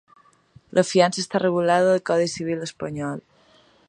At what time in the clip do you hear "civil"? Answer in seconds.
2.39-2.65